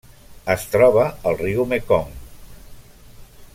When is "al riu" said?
1.31-1.67